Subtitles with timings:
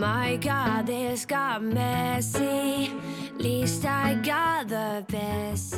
[0.00, 2.88] My God, this got messy.
[3.38, 5.76] Least I got the best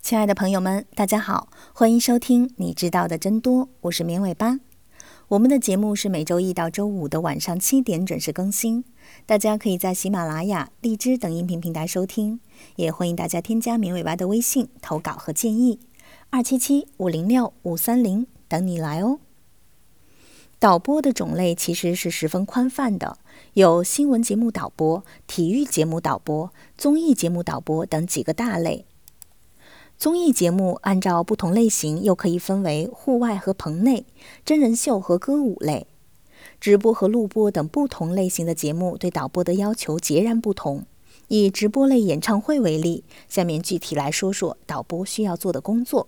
[0.00, 4.60] 亲爱的朋友们，大家好，欢迎收听《你知道的真多》，我是绵尾巴。
[5.26, 8.84] 我们的节目是每周一到周五的晚上七点准时更新，
[9.26, 12.38] 大家可以在喜马拉雅、荔枝等音频平台收听，
[12.76, 15.80] 也欢迎大家添加绵尾巴的微信投稿和建议，
[16.30, 19.18] 二七七五零六五三零等你来哦。
[20.62, 23.18] 导播的种类其实是十分宽泛的，
[23.54, 28.86] 有新闻节目导播、体育节目导播、综艺节目导播等几个大类。
[29.98, 34.06] 综艺节目按照不同类型又可以分为户外和棚内、
[34.44, 35.88] 真人秀和歌舞类、
[36.60, 40.86] 直播和录播等不同类型的节目，对导播的要求截然不同。
[41.26, 46.06] 以直播类演唱会为例，下面具体来说说导播需要做的工作。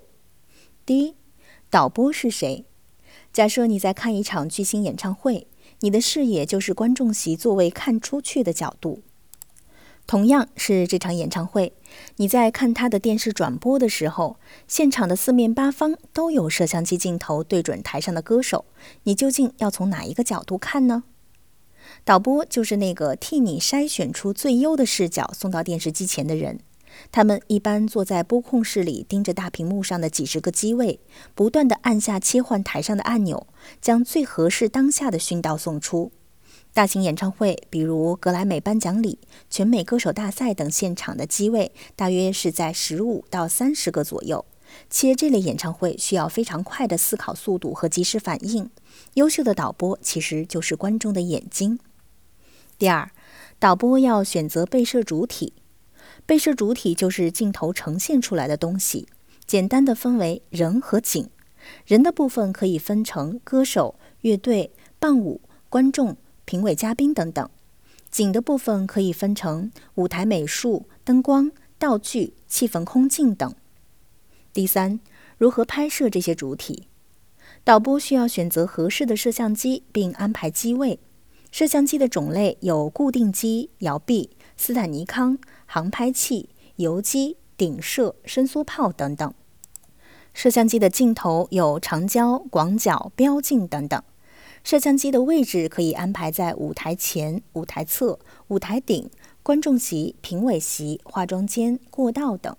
[0.86, 1.16] 第一，
[1.68, 2.64] 导播是谁？
[3.34, 5.48] 假设你在看一场巨星演唱会，
[5.80, 9.02] 你的视野就是观众席座位看出去的角度。
[10.06, 11.72] 同样是这场演唱会，
[12.18, 14.36] 你在看他的电视转播的时候，
[14.68, 18.66] 现场的四面八方都有摄像机镜头对准台上的歌手，
[19.02, 21.02] 你究竟要从哪一个角度看呢？
[22.04, 26.60] 导播就是那个替你筛选出最优的视角送到电视机前的人。
[27.12, 31.00] 他们一般坐在播控室里，盯着大屏幕上的几十个机位，
[31.34, 33.46] 不断地按下切换台上的按钮，
[33.80, 36.12] 将最合适当下的讯道送出。
[36.72, 44.44] 大型演唱会，比如格莱美颁奖礼、全美歌手大赛等现场的机位，大约是在十五到三十个左右。
[44.90, 48.68] 且这类演唱会需要非常快的思考速度和及时反应。
[49.14, 51.78] 优秀的导播其实就是观众的眼睛。
[52.76, 53.08] 第二，
[53.60, 55.52] 导播要选择被摄主体。
[56.26, 59.08] 被摄主体就是镜头呈现出来的东西，
[59.46, 61.28] 简单的分为人和景。
[61.86, 66.16] 人的部分可以分成歌手、乐队、伴舞、观众。
[66.46, 67.48] 评委、嘉宾等等，
[68.10, 73.54] 景的部分可以分成舞台美术、灯光、道具、气氛、空镜等。
[74.52, 75.00] 第三，
[75.38, 76.88] 如何拍摄这些主体？
[77.64, 81.00] 导播需要选择合适的摄像机，并安排机位。
[81.50, 89.32] 摄像机的种类有固定机、摇臂、斯坦尼康、航拍器、游机、顶摄、伸缩炮等等。
[90.32, 94.02] 摄像机的镜头有长焦、广角、标镜等等。
[94.64, 99.10] 摄像机的位置可以安排在舞台前、舞台侧、舞台顶、
[99.42, 102.56] 观众席、评委席、化妆间、过道等。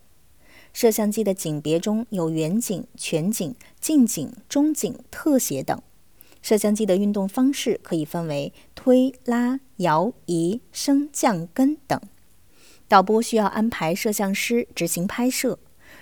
[0.72, 5.82] 摄像机的景别中有远景、全景、近景、中景、特写等。
[6.42, 12.00] 摄像机的运动方式可以分为推、拉、摇、移、升、降、跟等。
[12.88, 15.58] 导播需要安排摄像师执行拍摄，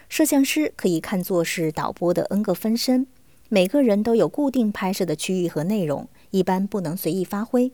[0.09, 3.07] 摄像师可以看作是导播的 N 个分身。
[3.49, 7.71] 每个人都有固定拍摄的区域和内容，一般不能随意发挥。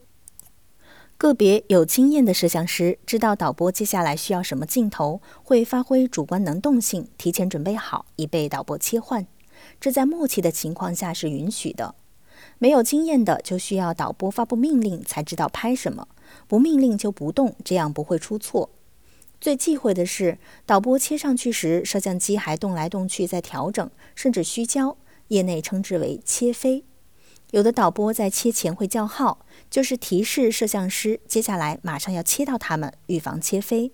[1.17, 9.25] 个别有经验的摄像师知道导播接下来需要什么镜头，会发挥主观能动性，提前准备好，以备导播切换。
[9.81, 11.95] 这在默契的情况下是允许的。
[12.59, 16.08] 没有经验的就需要导播发布命令才知道拍什么，
[16.47, 18.70] 不命令就不动，这样不会出错。
[19.42, 24.96] 最忌讳的是导播切上去时，摄像机还动来动去在调整，甚至虚焦。
[25.30, 26.84] 业内称之为切飞，
[27.52, 33.91] 有的导播在切前会叫号，就是提示摄像师接下来马上要切到他们，预防切飞。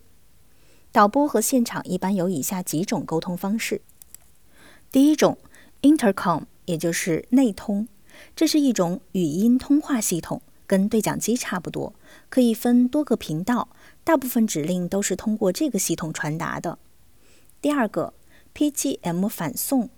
[0.93, 3.81] 导播和现场一般有以下几种沟通方式：
[4.89, 5.37] 第一种
[5.81, 7.89] ，intercom，也就是内通，
[8.35, 11.93] 这是一种语音通话系统，跟对讲机差不多，
[12.29, 13.69] 可以分多个频道，
[14.03, 16.79] 大部分指令都是通过这个系统传达的。
[17.61, 18.13] 第二个
[18.53, 19.89] ，PGM 反送。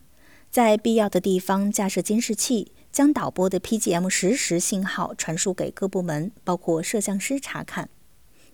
[0.49, 7.89] 在必要的地方架设监视器，将导播的 PGM 实时信号传输给各部门，包括摄像师查看。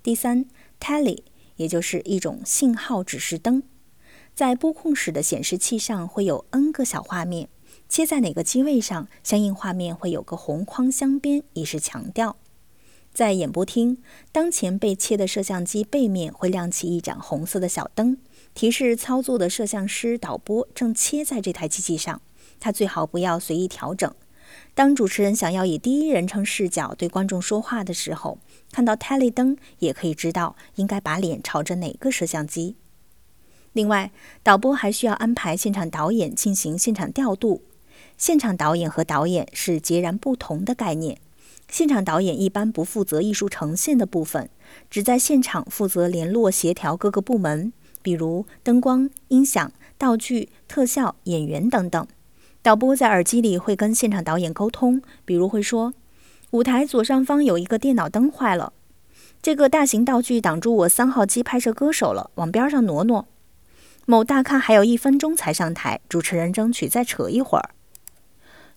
[0.01, 0.45] 第三
[0.80, 1.22] ，Tele，
[1.56, 3.62] 也就是一种信号指示灯，
[4.34, 7.48] 在播控室的显示器上会有 N 个小画面，
[7.94, 12.38] 切在哪个机位上，相应画面会有个红框镶边，以示强调。
[13.13, 14.00] 在演播厅，
[14.31, 18.18] 当前被切的摄像机背面会亮起一盏红色的小灯。
[18.56, 22.19] 提示操作的摄像师导播正切在这台机器上，
[22.60, 24.12] 他最好不要随意调整。
[24.74, 28.40] 当主持人想要以第一人称视角对观众说话的时候，
[28.72, 32.75] 看到 tele 灯也可以知道应该把脸朝着哪个摄像机。
[33.74, 34.12] 另外，
[34.42, 37.62] 导播还需要安排现场导演进行现场调度。
[38.25, 41.17] 现场导演和导演是截然不同的概念。
[41.67, 44.49] 现场导演一般不负责艺术呈现的部分，
[44.89, 47.73] 只在现场负责联络协调各个部门。
[48.01, 52.07] 比如灯光、音响、道具、特效、演员等等，
[52.61, 55.93] 导播在耳机里会跟现场导演沟通，比如会说
[56.51, 58.71] ：“舞台左上方有一个电脑灯坏了，
[59.41, 63.27] 这个大型道具挡住我三号机拍摄歌手了，往边上挪挪。
[64.05, 67.71] 某大咖还有一分钟才上台，主持人争取再扯一会儿。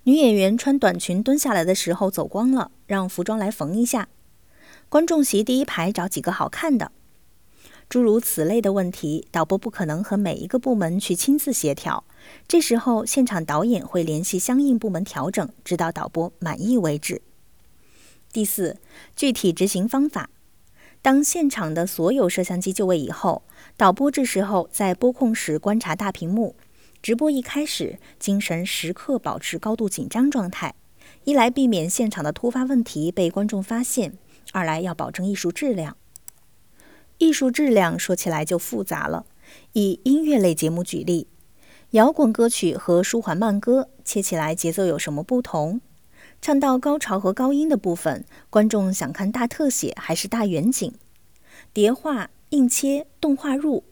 [0.06, 4.06] 女演员穿短裙蹲下来的时候走光了，让服装来缝一下。
[4.88, 6.92] 观众席第一排找几个好看的。
[7.88, 12.04] 诸如此类的问题，导播不可能和每一个部门去亲自协调，
[12.46, 17.20] 这时候现场导演会联系相应部门调整，直到导播满意为止。
[18.32, 18.76] 第四，
[19.16, 20.30] 具体执行方法。
[21.02, 23.42] 当现场的所有摄像机就位以后，
[23.76, 26.54] 导播这时候在播控室观察大屏幕。
[27.06, 30.74] 直播一开始，精神时刻保持高度紧张状态，
[31.22, 34.14] 一来避免现场的突发问题被观众发现，
[34.50, 35.96] 二来要保证艺术质量。
[37.18, 39.24] 艺术质量说起来就复杂了。
[39.74, 41.28] 以音乐类节目举例，
[41.90, 45.80] 摇滚歌曲和舒缓慢歌切起来节奏有什么不同？
[46.42, 50.92] 唱到高潮和高音的部分，观众想看大特写还是大远景？
[51.72, 53.84] 叠画、硬切、动画入，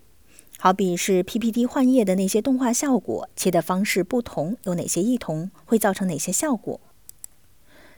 [0.58, 5.50] 好比是 PPT 换页的那些动画效果，切的方式不同，有哪些异同？
[5.66, 6.80] 会造成哪些效果？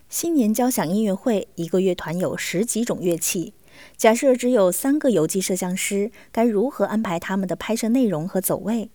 [0.09, 3.55] 新年交响音乐会，一个乐团有十几种乐器，
[3.97, 8.91] 假设只有三个游击摄像师，该如何安排他们的拍摄内容和走位？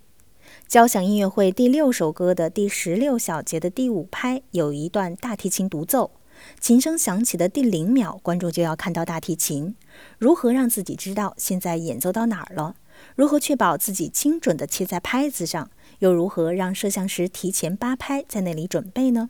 [0.67, 6.11] 交响音乐会第六首歌的第十六小节的第五拍有一段大提琴独奏，
[6.59, 9.75] 琴声响起的第零秒，观众就要看到大提琴。
[10.17, 12.75] 如何让自己知道现在演奏到哪儿了？
[13.15, 15.69] 如何确保自己精准地切在拍子上？
[15.99, 19.29] 又如何让摄像师提前八拍在那里准备呢？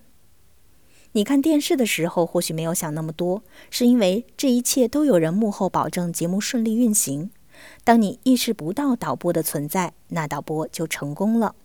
[1.14, 7.30] 你看电视的时候或许没有想那么多，是因为这一切都有人幕后保证节目顺利运行。
[7.84, 11.56] 当你意识不到导播的存在，那导播就成功了。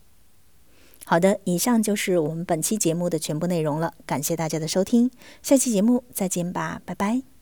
[1.04, 5.08] 好的，以上就是我们本期节目的全部内容了，感谢大家的收听，
[5.40, 7.35] 下期节目再见吧，拜拜。